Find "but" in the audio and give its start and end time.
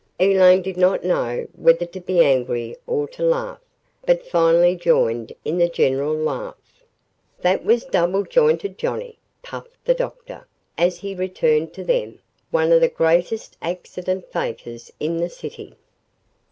4.03-4.25